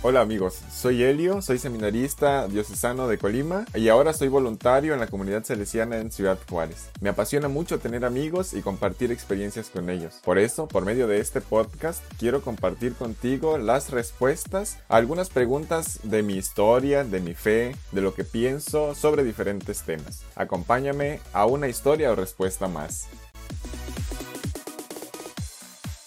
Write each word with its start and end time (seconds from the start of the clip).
Hola 0.00 0.20
amigos, 0.20 0.60
soy 0.72 1.02
Helio, 1.02 1.42
soy 1.42 1.58
seminarista 1.58 2.46
diocesano 2.46 3.08
de 3.08 3.18
Colima 3.18 3.64
y 3.74 3.88
ahora 3.88 4.12
soy 4.12 4.28
voluntario 4.28 4.94
en 4.94 5.00
la 5.00 5.08
comunidad 5.08 5.42
salesiana 5.42 5.98
en 5.98 6.12
Ciudad 6.12 6.38
Juárez. 6.48 6.90
Me 7.00 7.08
apasiona 7.08 7.48
mucho 7.48 7.80
tener 7.80 8.04
amigos 8.04 8.54
y 8.54 8.62
compartir 8.62 9.10
experiencias 9.10 9.70
con 9.70 9.90
ellos. 9.90 10.20
Por 10.22 10.38
eso, 10.38 10.68
por 10.68 10.84
medio 10.84 11.08
de 11.08 11.18
este 11.18 11.40
podcast, 11.40 12.00
quiero 12.16 12.42
compartir 12.42 12.94
contigo 12.94 13.58
las 13.58 13.90
respuestas 13.90 14.78
a 14.88 14.98
algunas 14.98 15.30
preguntas 15.30 15.98
de 16.04 16.22
mi 16.22 16.34
historia, 16.34 17.02
de 17.02 17.18
mi 17.18 17.34
fe, 17.34 17.74
de 17.90 18.00
lo 18.00 18.14
que 18.14 18.22
pienso 18.22 18.94
sobre 18.94 19.24
diferentes 19.24 19.82
temas. 19.82 20.22
Acompáñame 20.36 21.18
a 21.32 21.44
una 21.46 21.66
historia 21.66 22.12
o 22.12 22.14
respuesta 22.14 22.68
más. 22.68 23.08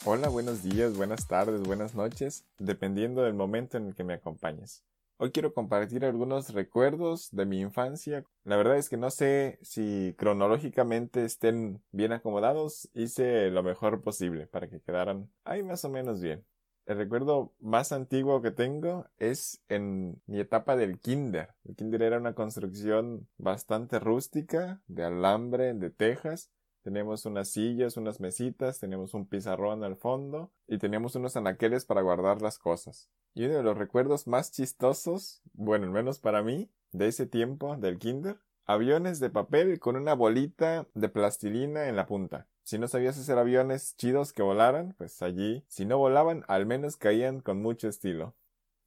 Hola, 0.03 0.29
buenos 0.29 0.63
días, 0.63 0.97
buenas 0.97 1.27
tardes, 1.27 1.61
buenas 1.61 1.93
noches, 1.93 2.43
dependiendo 2.57 3.21
del 3.21 3.35
momento 3.35 3.77
en 3.77 3.85
el 3.85 3.93
que 3.93 4.03
me 4.03 4.15
acompañes. 4.15 4.83
Hoy 5.17 5.29
quiero 5.29 5.53
compartir 5.53 6.05
algunos 6.05 6.53
recuerdos 6.55 7.29
de 7.31 7.45
mi 7.45 7.61
infancia. 7.61 8.25
La 8.43 8.55
verdad 8.55 8.77
es 8.77 8.89
que 8.89 8.97
no 8.97 9.11
sé 9.11 9.59
si 9.61 10.15
cronológicamente 10.17 11.23
estén 11.23 11.83
bien 11.91 12.13
acomodados. 12.13 12.89
Hice 12.95 13.51
lo 13.51 13.61
mejor 13.61 14.01
posible 14.01 14.47
para 14.47 14.67
que 14.67 14.81
quedaran 14.81 15.29
ahí 15.43 15.61
más 15.61 15.85
o 15.85 15.89
menos 15.89 16.19
bien. 16.19 16.43
El 16.87 16.97
recuerdo 16.97 17.53
más 17.59 17.91
antiguo 17.91 18.41
que 18.41 18.49
tengo 18.49 19.05
es 19.19 19.61
en 19.69 20.19
mi 20.25 20.39
etapa 20.39 20.75
del 20.75 20.99
kinder. 20.99 21.49
El 21.63 21.75
kinder 21.75 22.01
era 22.01 22.17
una 22.17 22.33
construcción 22.33 23.27
bastante 23.37 23.99
rústica, 23.99 24.81
de 24.87 25.03
alambre, 25.03 25.75
de 25.75 25.91
tejas, 25.91 26.49
tenemos 26.81 27.25
unas 27.25 27.49
sillas, 27.49 27.97
unas 27.97 28.19
mesitas, 28.19 28.79
tenemos 28.79 29.13
un 29.13 29.25
pizarrón 29.25 29.83
al 29.83 29.95
fondo 29.95 30.51
y 30.67 30.77
teníamos 30.77 31.15
unos 31.15 31.35
anaqueles 31.37 31.85
para 31.85 32.01
guardar 32.01 32.41
las 32.41 32.59
cosas. 32.59 33.09
Y 33.33 33.45
uno 33.45 33.55
de 33.55 33.63
los 33.63 33.77
recuerdos 33.77 34.27
más 34.27 34.51
chistosos, 34.51 35.41
bueno, 35.53 35.85
al 35.85 35.91
menos 35.91 36.19
para 36.19 36.43
mí, 36.43 36.69
de 36.91 37.07
ese 37.07 37.25
tiempo 37.25 37.77
del 37.77 37.97
kinder, 37.97 38.37
aviones 38.65 39.19
de 39.19 39.29
papel 39.29 39.79
con 39.79 39.95
una 39.95 40.13
bolita 40.13 40.87
de 40.93 41.09
plastilina 41.09 41.87
en 41.87 41.95
la 41.95 42.05
punta. 42.05 42.47
Si 42.63 42.77
no 42.77 42.87
sabías 42.87 43.17
hacer 43.17 43.37
aviones 43.37 43.95
chidos 43.97 44.33
que 44.33 44.43
volaran, 44.43 44.95
pues 44.97 45.21
allí, 45.21 45.63
si 45.67 45.85
no 45.85 45.97
volaban, 45.97 46.43
al 46.47 46.65
menos 46.65 46.97
caían 46.97 47.41
con 47.41 47.61
mucho 47.61 47.87
estilo. 47.87 48.35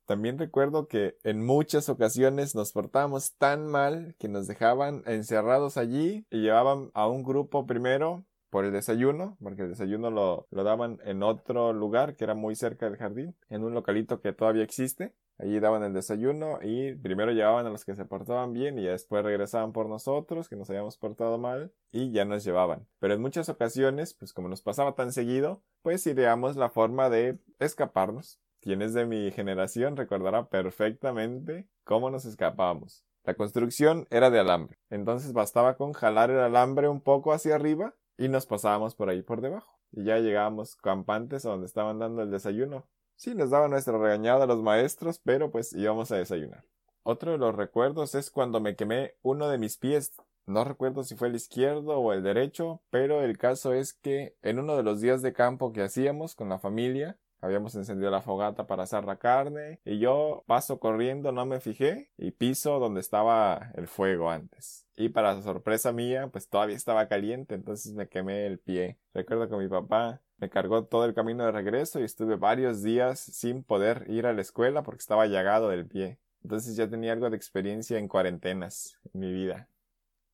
También 0.07 0.39
recuerdo 0.39 0.87
que 0.87 1.17
en 1.23 1.45
muchas 1.45 1.89
ocasiones 1.89 2.55
nos 2.55 2.73
portábamos 2.73 3.37
tan 3.37 3.67
mal 3.67 4.15
que 4.19 4.29
nos 4.29 4.47
dejaban 4.47 5.03
encerrados 5.07 5.77
allí 5.77 6.27
y 6.31 6.43
llevaban 6.43 6.91
a 6.95 7.09
un 7.09 7.23
grupo 7.23 7.67
primero 7.67 8.25
por 8.51 8.65
el 8.65 8.73
desayuno, 8.73 9.37
porque 9.43 9.63
el 9.63 9.71
desayuno 9.71 10.11
lo, 10.11 10.47
lo 10.51 10.63
daban 10.63 11.01
en 11.05 11.23
otro 11.23 11.73
lugar 11.73 12.15
que 12.15 12.25
era 12.25 12.35
muy 12.35 12.55
cerca 12.55 12.87
del 12.87 12.99
jardín, 12.99 13.35
en 13.49 13.65
un 13.65 13.75
localito 13.75 14.21
que 14.21 14.33
todavía 14.33 14.63
existe. 14.63 15.13
Allí 15.39 15.59
daban 15.59 15.83
el 15.83 15.93
desayuno 15.93 16.61
y 16.63 16.95
primero 16.95 17.33
llevaban 17.33 17.67
a 17.67 17.71
los 17.71 17.85
que 17.85 17.97
se 17.97 18.05
portaban 18.05 18.53
bien 18.53 18.79
y 18.79 18.85
después 18.85 19.25
regresaban 19.25 19.73
por 19.73 19.89
nosotros, 19.89 20.49
que 20.49 20.55
nos 20.55 20.71
habíamos 20.71 20.97
portado 20.97 21.39
mal, 21.39 21.73
y 21.91 22.13
ya 22.13 22.25
nos 22.25 22.45
llevaban. 22.45 22.87
Pero 23.01 23.15
en 23.15 23.21
muchas 23.21 23.49
ocasiones, 23.49 24.15
pues 24.15 24.33
como 24.33 24.49
nos 24.49 24.63
pasaba 24.63 24.95
tan 24.95 25.13
seguido, 25.13 25.63
pues 25.83 26.07
ideamos 26.07 26.55
la 26.55 26.71
forma 26.71 27.11
de 27.11 27.41
escaparnos. 27.59 28.39
Quien 28.65 28.81
es 28.81 28.95
de 28.95 29.05
mi 29.05 29.31
generación 29.31 29.95
recordará 29.95 30.49
perfectamente 30.49 31.69
cómo 31.85 32.09
nos 32.09 32.25
escapábamos. 32.25 33.05
La 33.23 33.35
construcción 33.35 34.07
era 34.09 34.31
de 34.31 34.41
alambre, 34.41 34.79
entonces 34.89 35.35
bastaba 35.35 35.77
con 35.77 35.93
jalar 35.93 36.31
el 36.31 36.39
alambre 36.39 36.89
un 36.89 37.03
poco 37.03 37.35
hacia 37.35 37.57
arriba 37.57 37.95
y 38.17 38.29
nos 38.29 38.47
pasábamos 38.47 38.95
por 38.95 39.11
ahí 39.11 39.21
por 39.21 39.43
debajo. 39.43 39.79
Y 39.93 40.05
ya 40.05 40.19
llegábamos 40.19 40.77
campantes 40.77 41.45
a 41.45 41.51
donde 41.51 41.67
estaban 41.67 41.99
dando 41.99 42.23
el 42.23 42.31
desayuno. 42.31 42.89
Sí, 43.17 43.35
nos 43.35 43.51
daba 43.51 43.69
nuestra 43.69 43.99
regañada 43.99 44.45
a 44.45 44.47
los 44.47 44.63
maestros, 44.63 45.19
pero 45.19 45.51
pues 45.51 45.75
íbamos 45.75 46.11
a 46.11 46.17
desayunar. 46.17 46.65
Otro 47.03 47.33
de 47.33 47.39
los 47.39 47.55
recuerdos 47.55 48.15
es 48.15 48.31
cuando 48.31 48.61
me 48.61 48.77
quemé 48.77 49.13
uno 49.21 49.51
de 49.51 49.59
mis 49.59 49.77
pies. 49.77 50.15
No 50.47 50.65
recuerdo 50.65 51.05
si 51.05 51.17
fue 51.17 51.29
el 51.29 51.35
izquierdo 51.35 51.99
o 51.99 52.15
el 52.15 52.23
derecho, 52.23 52.81
pero 52.89 53.21
el 53.21 53.37
caso 53.37 53.75
es 53.75 53.93
que 53.93 54.39
en 54.41 54.59
uno 54.59 54.75
de 54.75 54.85
los 54.85 55.03
días 55.03 55.21
de 55.21 55.35
campo 55.35 55.71
que 55.75 55.83
hacíamos 55.83 56.35
con 56.35 56.49
la 56.49 56.59
familia, 56.59 57.19
Habíamos 57.45 57.75
encendido 57.75 58.11
la 58.11 58.23
fogata 58.23 58.67
para 58.67 58.85
asar 58.85 59.05
la 59.05 59.17
carne 59.17 59.79
y 59.85 59.99
yo 59.99 60.45
paso 60.47 60.81
corriendo, 60.81 61.31
no 61.31 61.45
me 61.45 61.61
fijé 61.61 62.11
y 62.17 62.31
piso 62.31 62.79
donde 62.79 63.01
estaba 63.01 63.71
el 63.75 63.87
fuego 63.87 64.31
antes. 64.31 64.87
Y 64.97 65.11
para 65.11 65.43
sorpresa 65.43 65.93
mía, 65.93 66.29
pues 66.29 66.49
todavía 66.49 66.75
estaba 66.75 67.07
caliente, 67.07 67.55
entonces 67.55 67.93
me 67.93 68.09
quemé 68.09 68.47
el 68.47 68.61
pie. 68.61 68.99
Recuerdo 69.13 69.47
que 69.51 69.57
mi 69.57 69.69
papá 69.69 70.23
me 70.39 70.49
cargó 70.49 70.87
todo 70.87 71.05
el 71.05 71.13
camino 71.13 71.45
de 71.45 71.53
regreso 71.53 72.01
y 72.01 72.05
estuve 72.05 72.37
varios 72.37 72.83
días 72.83 73.21
sin 73.21 73.63
poder 73.63 74.07
ir 74.09 74.25
a 74.25 74.33
la 74.33 74.41
escuela 74.41 74.83
porque 74.83 75.01
estaba 75.01 75.27
llagado 75.27 75.69
del 75.69 75.87
pie. 75.87 76.19
Entonces 76.43 76.77
ya 76.77 76.89
tenía 76.89 77.13
algo 77.13 77.29
de 77.29 77.37
experiencia 77.37 77.99
en 77.99 78.09
cuarentenas 78.09 78.99
en 79.13 79.21
mi 79.21 79.31
vida. 79.31 79.69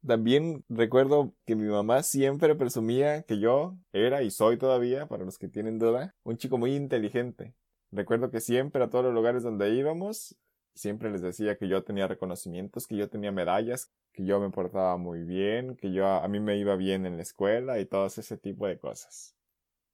También 0.07 0.65
recuerdo 0.69 1.35
que 1.45 1.57
mi 1.57 1.69
mamá 1.69 2.03
siempre 2.03 2.55
presumía 2.55 3.23
que 3.23 3.39
yo 3.39 3.77
era 3.93 4.23
y 4.23 4.31
soy 4.31 4.57
todavía, 4.57 5.07
para 5.07 5.25
los 5.25 5.37
que 5.37 5.49
tienen 5.49 5.79
duda, 5.79 6.15
un 6.23 6.39
chico 6.39 6.57
muy 6.57 6.75
inteligente. 6.75 7.55
Recuerdo 7.93 8.31
que 8.31 8.41
siempre 8.41 8.83
a 8.83 8.89
todos 8.89 9.05
los 9.05 9.15
lugares 9.15 9.43
donde 9.43 9.75
íbamos, 9.75 10.37
siempre 10.75 11.11
les 11.11 11.21
decía 11.21 11.57
que 11.59 11.69
yo 11.69 11.85
tenía 11.85 12.07
reconocimientos, 12.07 12.87
que 12.87 12.97
yo 12.97 13.11
tenía 13.11 13.31
medallas, 13.31 13.93
que 14.13 14.25
yo 14.25 14.41
me 14.41 14.51
portaba 14.51 14.97
muy 14.97 15.23
bien, 15.25 15.77
que 15.77 15.93
yo 15.93 16.07
a 16.07 16.27
mí 16.29 16.41
me 16.41 16.57
iba 16.57 16.77
bien 16.77 17.05
en 17.05 17.17
la 17.17 17.23
escuela 17.23 17.79
y 17.79 17.85
todo 17.85 18.07
ese 18.07 18.39
tipo 18.39 18.67
de 18.67 18.79
cosas. 18.79 19.37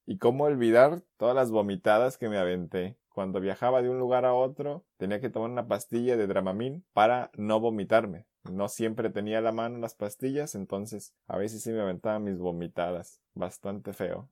Y 0.05 0.19
cómo 0.19 0.45
olvidar 0.45 1.03
todas 1.17 1.35
las 1.35 1.51
vomitadas 1.51 2.17
que 2.17 2.29
me 2.29 2.39
aventé. 2.39 2.97
Cuando 3.09 3.41
viajaba 3.41 3.83
de 3.83 3.89
un 3.89 3.99
lugar 3.99 4.25
a 4.25 4.35
otro, 4.35 4.85
tenía 4.99 5.21
que 5.21 5.31
tomar 5.31 5.51
una 5.51 5.67
pastilla 5.67 6.17
de 6.17 6.29
Dramamine 6.29 6.83
para 6.93 7.31
no 7.37 7.59
vomitarme. 7.59 8.27
No 8.53 8.69
siempre 8.69 9.11
tenía 9.11 9.41
la 9.41 9.53
mano 9.53 9.79
las 9.79 9.95
pastillas, 9.95 10.55
entonces 10.55 11.15
a 11.27 11.37
veces 11.37 11.63
sí 11.63 11.71
me 11.71 11.81
aventaba 11.81 12.19
mis 12.19 12.39
vomitadas. 12.39 13.21
Bastante 13.35 13.93
feo. 13.93 14.29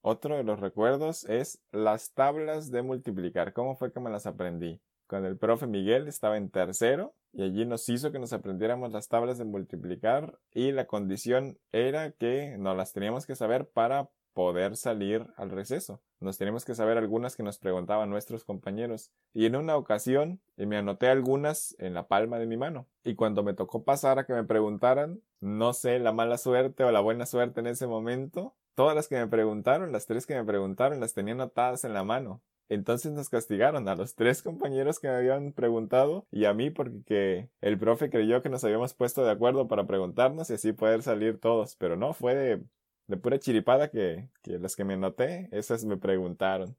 Otro 0.00 0.36
de 0.36 0.44
los 0.44 0.60
recuerdos 0.60 1.24
es 1.24 1.60
las 1.72 2.12
tablas 2.12 2.70
de 2.70 2.82
multiplicar. 2.82 3.52
¿Cómo 3.52 3.76
fue 3.76 3.92
que 3.92 4.00
me 4.00 4.10
las 4.10 4.26
aprendí? 4.26 4.80
Cuando 5.08 5.28
el 5.28 5.38
profe 5.38 5.66
Miguel 5.66 6.06
estaba 6.06 6.36
en 6.36 6.50
tercero 6.50 7.14
y 7.32 7.42
allí 7.42 7.64
nos 7.64 7.88
hizo 7.88 8.12
que 8.12 8.18
nos 8.18 8.32
aprendiéramos 8.32 8.92
las 8.92 9.08
tablas 9.08 9.38
de 9.38 9.44
multiplicar 9.44 10.38
y 10.52 10.72
la 10.72 10.86
condición 10.86 11.58
era 11.72 12.12
que 12.12 12.56
nos 12.58 12.76
las 12.76 12.92
teníamos 12.92 13.26
que 13.26 13.34
saber 13.34 13.68
para 13.68 14.10
poder 14.38 14.76
salir 14.76 15.26
al 15.36 15.50
receso. 15.50 16.00
Nos 16.20 16.38
tenemos 16.38 16.64
que 16.64 16.76
saber 16.76 16.96
algunas 16.96 17.34
que 17.34 17.42
nos 17.42 17.58
preguntaban 17.58 18.08
nuestros 18.08 18.44
compañeros. 18.44 19.10
Y 19.34 19.46
en 19.46 19.56
una 19.56 19.76
ocasión 19.76 20.40
me 20.56 20.76
anoté 20.76 21.08
algunas 21.08 21.74
en 21.80 21.92
la 21.92 22.06
palma 22.06 22.38
de 22.38 22.46
mi 22.46 22.56
mano. 22.56 22.86
Y 23.02 23.16
cuando 23.16 23.42
me 23.42 23.52
tocó 23.52 23.82
pasar 23.82 24.20
a 24.20 24.26
que 24.26 24.34
me 24.34 24.44
preguntaran, 24.44 25.20
no 25.40 25.72
sé 25.72 25.98
la 25.98 26.12
mala 26.12 26.38
suerte 26.38 26.84
o 26.84 26.92
la 26.92 27.00
buena 27.00 27.26
suerte 27.26 27.58
en 27.58 27.66
ese 27.66 27.88
momento, 27.88 28.54
todas 28.76 28.94
las 28.94 29.08
que 29.08 29.16
me 29.16 29.26
preguntaron, 29.26 29.90
las 29.90 30.06
tres 30.06 30.24
que 30.24 30.36
me 30.36 30.44
preguntaron, 30.44 31.00
las 31.00 31.14
tenía 31.14 31.34
anotadas 31.34 31.82
en 31.82 31.92
la 31.92 32.04
mano. 32.04 32.40
Entonces 32.68 33.10
nos 33.10 33.30
castigaron 33.30 33.88
a 33.88 33.96
los 33.96 34.14
tres 34.14 34.42
compañeros 34.42 35.00
que 35.00 35.08
me 35.08 35.16
habían 35.16 35.52
preguntado 35.52 36.28
y 36.30 36.44
a 36.44 36.54
mí 36.54 36.70
porque 36.70 37.48
el 37.60 37.76
profe 37.76 38.08
creyó 38.08 38.40
que 38.40 38.50
nos 38.50 38.62
habíamos 38.62 38.94
puesto 38.94 39.24
de 39.24 39.32
acuerdo 39.32 39.66
para 39.66 39.88
preguntarnos 39.88 40.48
y 40.50 40.54
así 40.54 40.72
poder 40.72 41.02
salir 41.02 41.40
todos, 41.40 41.74
pero 41.74 41.96
no, 41.96 42.12
fue 42.12 42.36
de 42.36 42.62
de 43.08 43.16
pura 43.16 43.38
chiripada 43.38 43.90
que, 43.90 44.28
que 44.42 44.58
las 44.58 44.76
que 44.76 44.84
me 44.84 44.96
noté, 44.96 45.48
esas 45.50 45.84
me 45.84 45.96
preguntaron. 45.96 46.76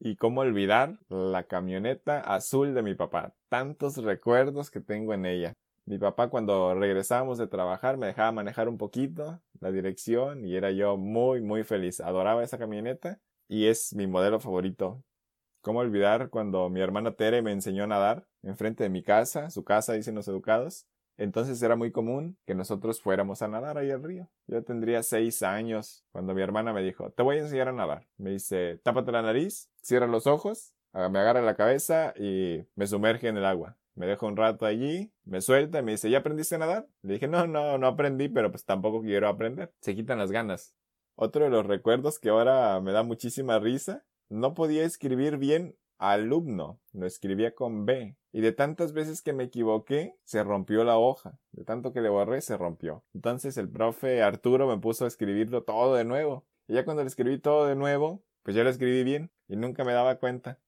Y 0.00 0.16
cómo 0.16 0.40
olvidar 0.42 0.98
la 1.08 1.44
camioneta 1.44 2.20
azul 2.20 2.74
de 2.74 2.82
mi 2.82 2.94
papá. 2.94 3.34
Tantos 3.48 3.96
recuerdos 3.98 4.70
que 4.70 4.80
tengo 4.80 5.12
en 5.14 5.26
ella. 5.26 5.54
Mi 5.86 5.98
papá 5.98 6.28
cuando 6.28 6.74
regresábamos 6.74 7.38
de 7.38 7.46
trabajar 7.46 7.96
me 7.96 8.06
dejaba 8.06 8.30
manejar 8.32 8.68
un 8.68 8.78
poquito 8.78 9.40
la 9.60 9.70
dirección 9.72 10.44
y 10.44 10.54
era 10.54 10.70
yo 10.70 10.96
muy 10.96 11.40
muy 11.40 11.64
feliz. 11.64 12.00
Adoraba 12.00 12.44
esa 12.44 12.58
camioneta 12.58 13.20
y 13.48 13.66
es 13.66 13.94
mi 13.94 14.06
modelo 14.06 14.38
favorito. 14.40 15.02
¿Cómo 15.62 15.80
olvidar 15.80 16.30
cuando 16.30 16.68
mi 16.70 16.80
hermana 16.80 17.12
Tere 17.12 17.42
me 17.42 17.52
enseñó 17.52 17.84
a 17.84 17.86
nadar 17.88 18.26
enfrente 18.42 18.84
de 18.84 18.90
mi 18.90 19.02
casa, 19.02 19.50
su 19.50 19.64
casa 19.64 19.94
dicen 19.94 20.14
los 20.14 20.28
educados? 20.28 20.86
Entonces 21.18 21.60
era 21.62 21.76
muy 21.76 21.90
común 21.90 22.38
que 22.46 22.54
nosotros 22.54 23.02
fuéramos 23.02 23.42
a 23.42 23.48
nadar 23.48 23.76
ahí 23.76 23.90
al 23.90 24.02
río. 24.02 24.30
Yo 24.46 24.62
tendría 24.62 25.02
seis 25.02 25.42
años 25.42 26.04
cuando 26.12 26.32
mi 26.32 26.42
hermana 26.42 26.72
me 26.72 26.82
dijo, 26.82 27.10
te 27.10 27.24
voy 27.24 27.36
a 27.36 27.40
enseñar 27.40 27.68
a 27.68 27.72
nadar. 27.72 28.06
Me 28.16 28.30
dice, 28.30 28.80
tápate 28.84 29.10
la 29.10 29.22
nariz, 29.22 29.68
cierra 29.82 30.06
los 30.06 30.28
ojos, 30.28 30.74
me 30.92 31.18
agarra 31.18 31.42
la 31.42 31.56
cabeza 31.56 32.14
y 32.16 32.64
me 32.76 32.86
sumerge 32.86 33.28
en 33.28 33.36
el 33.36 33.44
agua. 33.44 33.76
Me 33.96 34.06
deja 34.06 34.26
un 34.26 34.36
rato 34.36 34.64
allí, 34.64 35.12
me 35.24 35.40
suelta 35.40 35.80
y 35.80 35.82
me 35.82 35.90
dice, 35.92 36.08
¿ya 36.08 36.18
aprendiste 36.18 36.54
a 36.54 36.58
nadar? 36.58 36.88
Le 37.02 37.14
dije, 37.14 37.26
no, 37.26 37.48
no, 37.48 37.78
no 37.78 37.86
aprendí, 37.88 38.28
pero 38.28 38.52
pues 38.52 38.64
tampoco 38.64 39.02
quiero 39.02 39.28
aprender. 39.28 39.72
Se 39.80 39.96
quitan 39.96 40.18
las 40.18 40.30
ganas. 40.30 40.76
Otro 41.16 41.42
de 41.42 41.50
los 41.50 41.66
recuerdos 41.66 42.20
que 42.20 42.28
ahora 42.28 42.80
me 42.80 42.92
da 42.92 43.02
muchísima 43.02 43.58
risa, 43.58 44.04
no 44.28 44.54
podía 44.54 44.84
escribir 44.84 45.36
bien 45.36 45.74
alumno, 45.98 46.80
lo 46.92 47.06
escribía 47.06 47.54
con 47.54 47.86
B. 47.86 48.16
Y 48.32 48.40
de 48.40 48.52
tantas 48.52 48.92
veces 48.92 49.22
que 49.22 49.32
me 49.32 49.44
equivoqué, 49.44 50.16
se 50.24 50.42
rompió 50.42 50.84
la 50.84 50.98
hoja. 50.98 51.38
De 51.52 51.64
tanto 51.64 51.92
que 51.92 52.00
le 52.00 52.08
borré, 52.08 52.40
se 52.40 52.56
rompió. 52.56 53.04
Entonces 53.14 53.56
el 53.56 53.68
profe 53.68 54.22
Arturo 54.22 54.66
me 54.66 54.78
puso 54.78 55.04
a 55.04 55.08
escribirlo 55.08 55.64
todo 55.64 55.94
de 55.94 56.04
nuevo. 56.04 56.46
Y 56.66 56.74
ya 56.74 56.84
cuando 56.84 57.02
lo 57.02 57.08
escribí 57.08 57.38
todo 57.38 57.66
de 57.66 57.74
nuevo, 57.76 58.22
pues 58.42 58.56
ya 58.56 58.64
lo 58.64 58.70
escribí 58.70 59.04
bien 59.04 59.30
y 59.48 59.56
nunca 59.56 59.84
me 59.84 59.92
daba 59.92 60.16
cuenta. 60.16 60.60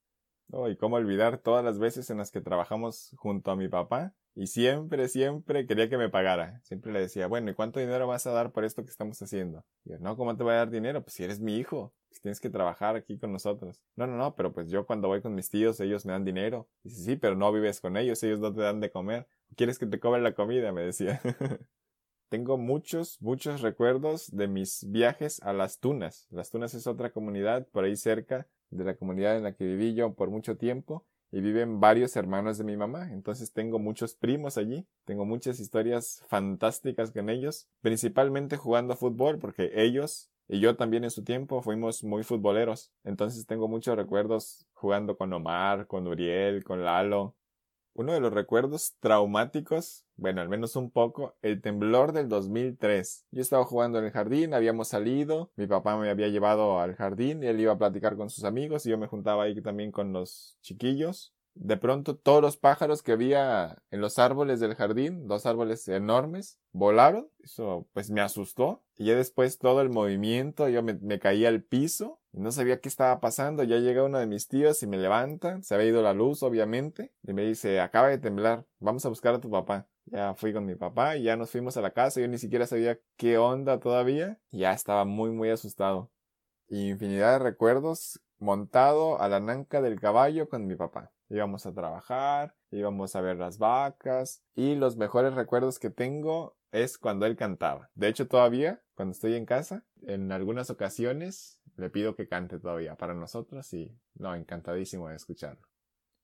Oh, 0.52 0.68
y 0.68 0.76
cómo 0.76 0.96
olvidar 0.96 1.38
todas 1.38 1.64
las 1.64 1.78
veces 1.78 2.10
en 2.10 2.18
las 2.18 2.30
que 2.30 2.40
trabajamos 2.40 3.14
junto 3.16 3.50
a 3.52 3.56
mi 3.56 3.68
papá 3.68 4.14
y 4.40 4.46
siempre, 4.46 5.06
siempre 5.08 5.66
quería 5.66 5.90
que 5.90 5.98
me 5.98 6.08
pagara. 6.08 6.62
Siempre 6.62 6.90
le 6.92 7.00
decía, 7.00 7.26
bueno, 7.26 7.50
¿y 7.50 7.54
cuánto 7.54 7.78
dinero 7.78 8.06
vas 8.06 8.26
a 8.26 8.30
dar 8.30 8.52
por 8.52 8.64
esto 8.64 8.82
que 8.82 8.90
estamos 8.90 9.20
haciendo? 9.20 9.66
Y 9.84 9.90
yo, 9.90 9.98
no, 9.98 10.16
¿cómo 10.16 10.34
te 10.34 10.42
voy 10.42 10.54
a 10.54 10.56
dar 10.56 10.70
dinero? 10.70 11.02
Pues 11.02 11.12
si 11.12 11.24
eres 11.24 11.40
mi 11.40 11.58
hijo, 11.58 11.92
pues 12.08 12.22
tienes 12.22 12.40
que 12.40 12.48
trabajar 12.48 12.96
aquí 12.96 13.18
con 13.18 13.32
nosotros. 13.32 13.82
No, 13.96 14.06
no, 14.06 14.16
no, 14.16 14.34
pero 14.36 14.50
pues 14.50 14.70
yo 14.70 14.86
cuando 14.86 15.08
voy 15.08 15.20
con 15.20 15.34
mis 15.34 15.50
tíos, 15.50 15.78
ellos 15.80 16.06
me 16.06 16.12
dan 16.12 16.24
dinero. 16.24 16.70
Dice, 16.82 17.02
sí, 17.02 17.16
pero 17.16 17.36
no 17.36 17.52
vives 17.52 17.82
con 17.82 17.98
ellos, 17.98 18.22
ellos 18.22 18.40
no 18.40 18.50
te 18.50 18.62
dan 18.62 18.80
de 18.80 18.90
comer. 18.90 19.26
¿Quieres 19.56 19.78
que 19.78 19.84
te 19.84 20.00
cobre 20.00 20.22
la 20.22 20.32
comida? 20.32 20.72
Me 20.72 20.84
decía. 20.84 21.20
Tengo 22.30 22.56
muchos, 22.56 23.20
muchos 23.20 23.60
recuerdos 23.60 24.34
de 24.34 24.48
mis 24.48 24.90
viajes 24.90 25.42
a 25.42 25.52
Las 25.52 25.80
Tunas. 25.80 26.28
Las 26.30 26.50
Tunas 26.50 26.72
es 26.72 26.86
otra 26.86 27.10
comunidad 27.10 27.66
por 27.66 27.84
ahí 27.84 27.94
cerca 27.94 28.48
de 28.70 28.84
la 28.84 28.96
comunidad 28.96 29.36
en 29.36 29.42
la 29.42 29.52
que 29.52 29.64
viví 29.64 29.92
yo 29.92 30.14
por 30.14 30.30
mucho 30.30 30.56
tiempo 30.56 31.04
y 31.32 31.40
viven 31.40 31.80
varios 31.80 32.16
hermanos 32.16 32.58
de 32.58 32.64
mi 32.64 32.76
mamá. 32.76 33.12
Entonces 33.12 33.52
tengo 33.52 33.78
muchos 33.78 34.14
primos 34.14 34.58
allí, 34.58 34.86
tengo 35.04 35.24
muchas 35.24 35.60
historias 35.60 36.24
fantásticas 36.28 37.12
con 37.12 37.30
ellos, 37.30 37.68
principalmente 37.80 38.56
jugando 38.56 38.96
fútbol 38.96 39.38
porque 39.38 39.70
ellos 39.74 40.30
y 40.52 40.58
yo 40.58 40.74
también 40.74 41.04
en 41.04 41.12
su 41.12 41.22
tiempo 41.22 41.62
fuimos 41.62 42.02
muy 42.02 42.24
futboleros. 42.24 42.90
Entonces 43.04 43.46
tengo 43.46 43.68
muchos 43.68 43.94
recuerdos 43.96 44.66
jugando 44.72 45.16
con 45.16 45.32
Omar, 45.32 45.86
con 45.86 46.08
Uriel, 46.08 46.64
con 46.64 46.84
Lalo, 46.84 47.36
uno 47.94 48.12
de 48.12 48.20
los 48.20 48.32
recuerdos 48.32 48.94
traumáticos, 49.00 50.04
bueno, 50.16 50.40
al 50.40 50.48
menos 50.48 50.76
un 50.76 50.90
poco, 50.90 51.36
el 51.42 51.60
temblor 51.60 52.12
del 52.12 52.28
2003. 52.28 53.26
Yo 53.30 53.42
estaba 53.42 53.64
jugando 53.64 53.98
en 53.98 54.04
el 54.06 54.10
jardín, 54.10 54.54
habíamos 54.54 54.88
salido, 54.88 55.50
mi 55.56 55.66
papá 55.66 55.96
me 55.96 56.10
había 56.10 56.28
llevado 56.28 56.80
al 56.80 56.94
jardín 56.94 57.42
y 57.42 57.46
él 57.46 57.60
iba 57.60 57.72
a 57.72 57.78
platicar 57.78 58.16
con 58.16 58.30
sus 58.30 58.44
amigos 58.44 58.86
y 58.86 58.90
yo 58.90 58.98
me 58.98 59.06
juntaba 59.06 59.44
ahí 59.44 59.60
también 59.60 59.92
con 59.92 60.12
los 60.12 60.58
chiquillos. 60.62 61.34
De 61.54 61.76
pronto 61.76 62.16
todos 62.16 62.40
los 62.40 62.56
pájaros 62.56 63.02
que 63.02 63.12
había 63.12 63.82
en 63.90 64.00
los 64.00 64.18
árboles 64.18 64.60
del 64.60 64.76
jardín, 64.76 65.26
dos 65.26 65.46
árboles 65.46 65.88
enormes, 65.88 66.60
volaron. 66.72 67.28
Eso 67.40 67.88
pues 67.92 68.10
me 68.10 68.20
asustó. 68.20 68.82
Y 68.96 69.06
ya 69.06 69.16
después 69.16 69.58
todo 69.58 69.80
el 69.80 69.90
movimiento, 69.90 70.68
yo 70.68 70.82
me, 70.82 70.94
me 70.94 71.18
caí 71.18 71.44
al 71.44 71.62
piso 71.62 72.19
no 72.32 72.52
sabía 72.52 72.80
qué 72.80 72.88
estaba 72.88 73.20
pasando. 73.20 73.62
Ya 73.64 73.78
llega 73.78 74.04
uno 74.04 74.18
de 74.18 74.26
mis 74.26 74.48
tíos 74.48 74.82
y 74.82 74.86
me 74.86 74.98
levanta. 74.98 75.60
Se 75.62 75.74
había 75.74 75.88
ido 75.88 76.02
la 76.02 76.14
luz, 76.14 76.42
obviamente. 76.42 77.12
Y 77.22 77.32
me 77.32 77.44
dice, 77.44 77.80
acaba 77.80 78.08
de 78.08 78.18
temblar, 78.18 78.66
vamos 78.78 79.04
a 79.06 79.08
buscar 79.08 79.34
a 79.34 79.40
tu 79.40 79.50
papá. 79.50 79.86
Ya 80.06 80.34
fui 80.34 80.52
con 80.52 80.66
mi 80.66 80.74
papá 80.74 81.16
y 81.16 81.24
ya 81.24 81.36
nos 81.36 81.50
fuimos 81.50 81.76
a 81.76 81.82
la 81.82 81.92
casa. 81.92 82.20
Yo 82.20 82.28
ni 82.28 82.38
siquiera 82.38 82.66
sabía 82.66 82.98
qué 83.16 83.38
onda 83.38 83.80
todavía. 83.80 84.38
Ya 84.50 84.72
estaba 84.72 85.04
muy, 85.04 85.30
muy 85.30 85.50
asustado. 85.50 86.10
Infinidad 86.68 87.32
de 87.32 87.44
recuerdos 87.44 88.20
montado 88.38 89.20
a 89.20 89.28
la 89.28 89.40
nanca 89.40 89.82
del 89.82 90.00
caballo 90.00 90.48
con 90.48 90.66
mi 90.66 90.76
papá 90.76 91.12
íbamos 91.30 91.64
a 91.64 91.72
trabajar, 91.72 92.54
íbamos 92.70 93.16
a 93.16 93.20
ver 93.20 93.36
las 93.36 93.58
vacas 93.58 94.42
y 94.54 94.74
los 94.74 94.96
mejores 94.96 95.34
recuerdos 95.34 95.78
que 95.78 95.90
tengo 95.90 96.56
es 96.72 96.98
cuando 96.98 97.26
él 97.26 97.36
cantaba. 97.36 97.90
De 97.94 98.08
hecho, 98.08 98.28
todavía, 98.28 98.82
cuando 98.94 99.12
estoy 99.12 99.34
en 99.34 99.46
casa, 99.46 99.84
en 100.02 100.30
algunas 100.32 100.70
ocasiones 100.70 101.59
le 101.80 101.90
pido 101.90 102.14
que 102.14 102.28
cante 102.28 102.58
todavía 102.58 102.96
para 102.96 103.14
nosotros 103.14 103.72
y 103.72 103.96
no, 104.14 104.34
encantadísimo 104.34 105.08
de 105.08 105.16
escucharlo. 105.16 105.66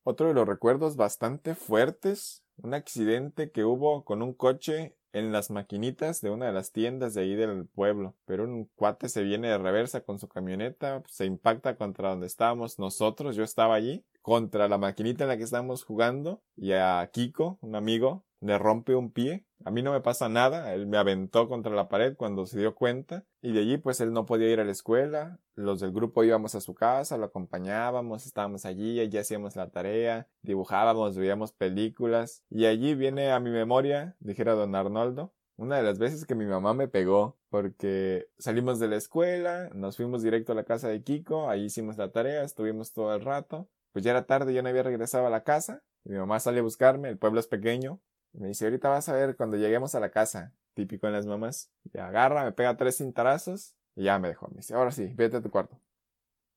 Otro 0.04 0.28
de 0.28 0.34
los 0.34 0.46
recuerdos 0.46 0.96
bastante 0.96 1.54
fuertes, 1.54 2.44
un 2.58 2.74
accidente 2.74 3.50
que 3.50 3.64
hubo 3.64 4.04
con 4.04 4.22
un 4.22 4.34
coche 4.34 4.96
en 5.16 5.32
las 5.32 5.50
maquinitas 5.50 6.20
de 6.20 6.28
una 6.28 6.46
de 6.46 6.52
las 6.52 6.72
tiendas 6.72 7.14
de 7.14 7.22
ahí 7.22 7.34
del 7.34 7.66
pueblo. 7.66 8.14
Pero 8.26 8.44
un 8.44 8.70
cuate 8.74 9.08
se 9.08 9.22
viene 9.22 9.48
de 9.48 9.56
reversa 9.56 10.02
con 10.02 10.18
su 10.18 10.28
camioneta, 10.28 11.02
se 11.08 11.24
impacta 11.24 11.76
contra 11.76 12.10
donde 12.10 12.26
estábamos 12.26 12.78
nosotros, 12.78 13.34
yo 13.34 13.42
estaba 13.42 13.74
allí, 13.74 14.04
contra 14.20 14.68
la 14.68 14.76
maquinita 14.76 15.24
en 15.24 15.28
la 15.28 15.38
que 15.38 15.44
estábamos 15.44 15.84
jugando, 15.84 16.42
y 16.54 16.72
a 16.72 17.08
Kiko, 17.10 17.58
un 17.62 17.76
amigo, 17.76 18.25
le 18.40 18.58
rompe 18.58 18.94
un 18.94 19.10
pie. 19.10 19.44
A 19.64 19.70
mí 19.70 19.82
no 19.82 19.92
me 19.92 20.00
pasa 20.00 20.28
nada, 20.28 20.74
él 20.74 20.86
me 20.86 20.98
aventó 20.98 21.48
contra 21.48 21.74
la 21.74 21.88
pared 21.88 22.16
cuando 22.16 22.46
se 22.46 22.58
dio 22.58 22.74
cuenta 22.74 23.24
y 23.40 23.52
de 23.52 23.60
allí 23.60 23.78
pues 23.78 24.00
él 24.00 24.12
no 24.12 24.26
podía 24.26 24.50
ir 24.50 24.60
a 24.60 24.64
la 24.64 24.72
escuela, 24.72 25.38
los 25.54 25.80
del 25.80 25.92
grupo 25.92 26.24
íbamos 26.24 26.54
a 26.54 26.60
su 26.60 26.74
casa, 26.74 27.16
lo 27.16 27.26
acompañábamos, 27.26 28.26
estábamos 28.26 28.66
allí, 28.66 29.00
allí 29.00 29.16
hacíamos 29.16 29.56
la 29.56 29.70
tarea, 29.70 30.28
dibujábamos, 30.42 31.16
veíamos 31.16 31.52
películas 31.52 32.42
y 32.50 32.66
allí 32.66 32.94
viene 32.94 33.32
a 33.32 33.40
mi 33.40 33.50
memoria, 33.50 34.16
dijera 34.20 34.54
don 34.54 34.74
Arnoldo, 34.74 35.32
una 35.56 35.78
de 35.78 35.82
las 35.82 35.98
veces 35.98 36.26
que 36.26 36.34
mi 36.34 36.44
mamá 36.44 36.74
me 36.74 36.86
pegó 36.86 37.38
porque 37.48 38.28
salimos 38.38 38.78
de 38.78 38.88
la 38.88 38.96
escuela, 38.96 39.70
nos 39.74 39.96
fuimos 39.96 40.22
directo 40.22 40.52
a 40.52 40.54
la 40.54 40.64
casa 40.64 40.88
de 40.88 41.02
Kiko, 41.02 41.48
ahí 41.48 41.64
hicimos 41.64 41.96
la 41.96 42.12
tarea, 42.12 42.44
estuvimos 42.44 42.92
todo 42.92 43.14
el 43.14 43.22
rato, 43.22 43.68
pues 43.92 44.04
ya 44.04 44.10
era 44.10 44.26
tarde, 44.26 44.52
yo 44.52 44.62
no 44.62 44.68
había 44.68 44.82
regresado 44.82 45.26
a 45.26 45.30
la 45.30 45.44
casa, 45.44 45.82
mi 46.04 46.16
mamá 46.18 46.38
sale 46.40 46.60
a 46.60 46.62
buscarme, 46.62 47.08
el 47.08 47.16
pueblo 47.16 47.40
es 47.40 47.46
pequeño, 47.46 48.00
me 48.36 48.48
dice, 48.48 48.64
ahorita 48.66 48.88
vas 48.88 49.08
a 49.08 49.14
ver 49.14 49.36
cuando 49.36 49.56
lleguemos 49.56 49.94
a 49.94 50.00
la 50.00 50.10
casa, 50.10 50.52
típico 50.74 51.06
en 51.06 51.14
las 51.14 51.26
mamás. 51.26 51.70
Y 51.92 51.98
agarra, 51.98 52.44
me 52.44 52.52
pega 52.52 52.76
tres 52.76 52.98
cintarazos 52.98 53.74
y 53.94 54.04
ya 54.04 54.18
me 54.18 54.28
dejó. 54.28 54.48
Me 54.48 54.58
dice, 54.58 54.74
ahora 54.74 54.92
sí, 54.92 55.12
vete 55.14 55.38
a 55.38 55.42
tu 55.42 55.50
cuarto. 55.50 55.80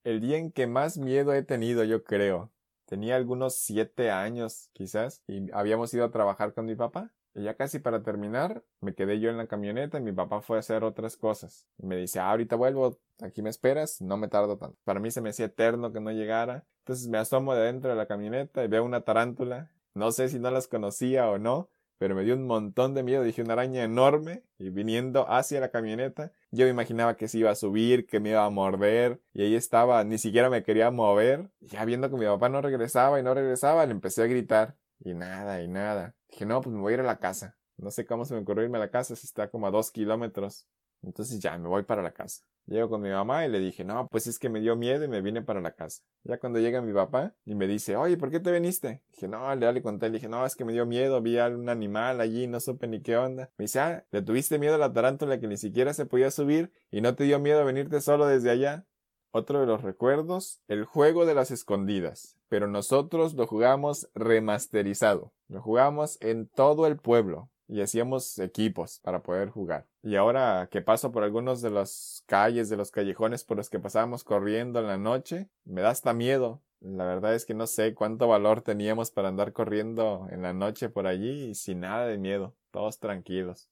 El 0.03 0.21
día 0.21 0.37
en 0.37 0.51
que 0.51 0.67
más 0.67 0.97
miedo 0.97 1.33
he 1.33 1.43
tenido, 1.43 1.83
yo 1.83 2.03
creo. 2.03 2.51
Tenía 2.85 3.15
algunos 3.15 3.55
siete 3.55 4.11
años, 4.11 4.69
quizás, 4.73 5.21
y 5.27 5.51
habíamos 5.51 5.93
ido 5.93 6.05
a 6.05 6.11
trabajar 6.11 6.53
con 6.53 6.65
mi 6.65 6.75
papá. 6.75 7.11
Y 7.35 7.43
ya 7.43 7.53
casi 7.55 7.79
para 7.79 8.01
terminar, 8.01 8.63
me 8.81 8.95
quedé 8.95 9.19
yo 9.19 9.29
en 9.29 9.37
la 9.37 9.47
camioneta 9.47 9.99
y 9.99 10.01
mi 10.01 10.11
papá 10.11 10.41
fue 10.41 10.57
a 10.57 10.59
hacer 10.61 10.83
otras 10.83 11.15
cosas. 11.15 11.67
Y 11.77 11.85
me 11.85 11.95
dice, 11.95 12.19
ah, 12.19 12.31
ahorita 12.31 12.55
vuelvo, 12.55 12.97
aquí 13.21 13.41
me 13.41 13.49
esperas, 13.49 14.01
no 14.01 14.17
me 14.17 14.27
tardo 14.27 14.57
tanto. 14.57 14.77
Para 14.83 14.99
mí 14.99 15.11
se 15.11 15.21
me 15.21 15.29
hacía 15.29 15.45
eterno 15.45 15.93
que 15.93 15.99
no 15.99 16.11
llegara. 16.11 16.65
Entonces 16.79 17.07
me 17.07 17.19
asomo 17.19 17.53
de 17.53 17.65
dentro 17.65 17.91
de 17.91 17.95
la 17.95 18.07
camioneta 18.07 18.63
y 18.63 18.67
veo 18.67 18.83
una 18.83 19.01
tarántula 19.01 19.69
no 19.99 20.11
sé 20.11 20.29
si 20.29 20.39
no 20.39 20.49
las 20.49 20.67
conocía 20.67 21.29
o 21.29 21.37
no, 21.37 21.69
pero 21.99 22.15
me 22.15 22.23
dio 22.23 22.33
un 22.33 22.47
montón 22.47 22.95
de 22.95 23.03
miedo. 23.03 23.23
Dije 23.23 23.41
una 23.41 23.53
araña 23.53 23.83
enorme 23.83 24.43
y 24.57 24.69
viniendo 24.69 25.29
hacia 25.29 25.59
la 25.59 25.69
camioneta. 25.69 26.31
Yo 26.49 26.65
me 26.65 26.71
imaginaba 26.71 27.17
que 27.17 27.27
se 27.27 27.39
iba 27.39 27.51
a 27.51 27.55
subir, 27.55 28.07
que 28.07 28.21
me 28.21 28.29
iba 28.29 28.45
a 28.45 28.49
morder 28.49 29.21
y 29.33 29.43
ahí 29.43 29.55
estaba, 29.55 30.03
ni 30.05 30.17
siquiera 30.17 30.49
me 30.49 30.63
quería 30.63 30.89
mover. 30.89 31.51
Ya 31.59 31.83
viendo 31.85 32.09
que 32.09 32.15
mi 32.15 32.25
papá 32.25 32.49
no 32.49 32.61
regresaba 32.61 33.19
y 33.19 33.23
no 33.23 33.33
regresaba, 33.33 33.85
le 33.85 33.91
empecé 33.91 34.23
a 34.23 34.27
gritar 34.27 34.77
y 34.99 35.13
nada 35.13 35.61
y 35.61 35.67
nada. 35.67 36.15
Dije, 36.29 36.45
no, 36.45 36.61
pues 36.61 36.73
me 36.73 36.81
voy 36.81 36.93
a 36.93 36.95
ir 36.95 36.99
a 37.01 37.03
la 37.03 37.19
casa. 37.19 37.57
No 37.77 37.91
sé 37.91 38.05
cómo 38.05 38.23
se 38.25 38.33
me 38.33 38.41
ocurrió 38.41 38.63
irme 38.63 38.77
a 38.77 38.81
la 38.81 38.91
casa 38.91 39.15
si 39.15 39.27
está 39.27 39.49
como 39.49 39.67
a 39.67 39.71
dos 39.71 39.91
kilómetros. 39.91 40.67
Entonces 41.01 41.39
ya 41.39 41.57
me 41.57 41.67
voy 41.67 41.83
para 41.83 42.01
la 42.01 42.11
casa. 42.11 42.43
Llego 42.69 42.87
con 42.87 43.01
mi 43.01 43.09
mamá 43.09 43.45
y 43.45 43.49
le 43.49 43.59
dije, 43.59 43.83
no, 43.83 44.07
pues 44.09 44.27
es 44.27 44.37
que 44.37 44.47
me 44.47 44.59
dio 44.59 44.75
miedo 44.75 45.03
y 45.03 45.07
me 45.07 45.21
vine 45.21 45.41
para 45.41 45.59
la 45.59 45.71
casa. 45.71 46.03
Ya 46.23 46.37
cuando 46.37 46.59
llega 46.59 46.81
mi 46.81 46.93
papá 46.93 47.33
y 47.43 47.55
me 47.55 47.65
dice, 47.65 47.95
oye, 47.95 48.15
¿por 48.15 48.29
qué 48.29 48.39
te 48.39 48.51
viniste? 48.51 49.01
Dije, 49.11 49.27
no, 49.27 49.55
le, 49.55 49.73
le 49.73 49.81
conté, 49.81 50.07
le 50.07 50.13
dije, 50.13 50.27
no, 50.27 50.45
es 50.45 50.55
que 50.55 50.65
me 50.65 50.73
dio 50.73 50.85
miedo, 50.85 51.19
vi 51.19 51.39
a 51.39 51.47
un 51.47 51.67
animal 51.67 52.21
allí, 52.21 52.45
no 52.45 52.59
supe 52.59 52.87
ni 52.87 53.01
qué 53.01 53.17
onda. 53.17 53.49
Me 53.57 53.63
dice, 53.63 53.79
ah, 53.79 54.05
le 54.11 54.21
tuviste 54.21 54.59
miedo 54.59 54.75
a 54.75 54.77
la 54.77 54.93
tarántula 54.93 55.39
que 55.39 55.47
ni 55.47 55.57
siquiera 55.57 55.95
se 55.95 56.05
podía 56.05 56.29
subir 56.29 56.71
y 56.91 57.01
no 57.01 57.15
te 57.15 57.23
dio 57.23 57.39
miedo 57.39 57.65
venirte 57.65 58.01
solo 58.01 58.27
desde 58.27 58.51
allá. 58.51 58.85
Otro 59.31 59.61
de 59.61 59.65
los 59.65 59.81
recuerdos, 59.81 60.61
el 60.67 60.85
juego 60.85 61.25
de 61.25 61.33
las 61.33 61.49
escondidas. 61.49 62.37
Pero 62.49 62.67
nosotros 62.67 63.33
lo 63.33 63.47
jugamos 63.47 64.09
remasterizado. 64.13 65.33
Lo 65.47 65.61
jugamos 65.61 66.19
en 66.21 66.47
todo 66.47 66.85
el 66.85 66.97
pueblo 66.97 67.49
y 67.69 67.81
hacíamos 67.81 68.39
equipos 68.39 68.99
para 68.99 69.21
poder 69.21 69.49
jugar. 69.49 69.85
Y 70.01 70.15
ahora 70.15 70.67
que 70.71 70.81
paso 70.81 71.11
por 71.11 71.23
algunos 71.23 71.61
de 71.61 71.69
las 71.69 72.23
calles, 72.25 72.67
de 72.67 72.77
los 72.77 72.91
callejones 72.91 73.43
por 73.43 73.57
los 73.57 73.69
que 73.69 73.79
pasábamos 73.79 74.23
corriendo 74.23 74.79
en 74.79 74.87
la 74.87 74.97
noche, 74.97 75.49
me 75.65 75.81
da 75.81 75.91
hasta 75.91 76.13
miedo. 76.13 76.61
La 76.81 77.05
verdad 77.05 77.35
es 77.35 77.45
que 77.45 77.53
no 77.53 77.67
sé 77.67 77.93
cuánto 77.93 78.27
valor 78.27 78.61
teníamos 78.61 79.11
para 79.11 79.29
andar 79.29 79.53
corriendo 79.53 80.27
en 80.31 80.41
la 80.41 80.53
noche 80.53 80.89
por 80.89 81.07
allí 81.07 81.49
y 81.49 81.55
sin 81.55 81.81
nada 81.81 82.07
de 82.07 82.17
miedo, 82.17 82.55
todos 82.71 82.99
tranquilos. 82.99 83.69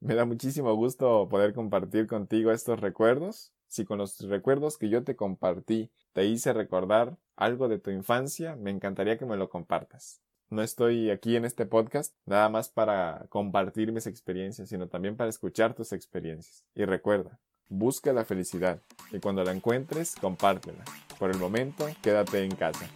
Me 0.00 0.14
da 0.14 0.24
muchísimo 0.26 0.74
gusto 0.74 1.28
poder 1.28 1.54
compartir 1.54 2.06
contigo 2.06 2.52
estos 2.52 2.80
recuerdos. 2.80 3.52
Si 3.66 3.84
con 3.84 3.98
los 3.98 4.20
recuerdos 4.28 4.76
que 4.76 4.88
yo 4.88 5.04
te 5.04 5.16
compartí 5.16 5.90
te 6.12 6.26
hice 6.26 6.52
recordar 6.52 7.16
algo 7.36 7.68
de 7.68 7.78
tu 7.78 7.90
infancia, 7.90 8.56
me 8.56 8.70
encantaría 8.70 9.18
que 9.18 9.26
me 9.26 9.36
lo 9.36 9.48
compartas. 9.48 10.20
No 10.50 10.62
estoy 10.62 11.10
aquí 11.10 11.36
en 11.36 11.44
este 11.44 11.66
podcast 11.66 12.14
nada 12.24 12.48
más 12.48 12.70
para 12.70 13.26
compartir 13.28 13.92
mis 13.92 14.06
experiencias, 14.06 14.70
sino 14.70 14.88
también 14.88 15.14
para 15.14 15.28
escuchar 15.28 15.74
tus 15.74 15.92
experiencias. 15.92 16.64
Y 16.74 16.86
recuerda, 16.86 17.38
busca 17.68 18.14
la 18.14 18.24
felicidad 18.24 18.80
y 19.12 19.18
cuando 19.18 19.44
la 19.44 19.52
encuentres, 19.52 20.16
compártela. 20.16 20.84
Por 21.18 21.30
el 21.30 21.38
momento, 21.38 21.86
quédate 22.02 22.42
en 22.42 22.54
casa. 22.54 22.88